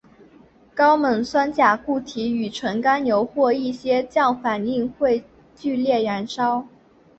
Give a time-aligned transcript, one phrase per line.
[0.73, 5.23] 高锰酸钾固体与纯甘油或一些醇反应会
[5.55, 6.67] 剧烈燃烧。